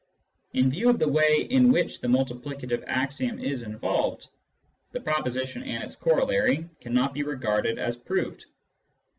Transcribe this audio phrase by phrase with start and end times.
[0.53, 4.29] In view of the way in which the multiplicative axiom is involved,
[4.93, 8.47] the proposition and its corollary cannot be regarded as proved.